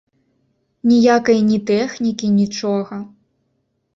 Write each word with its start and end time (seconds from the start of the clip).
Ніякай 0.91 1.39
ні 1.49 1.59
тэхнікі, 1.69 2.27
нічога! 2.39 2.95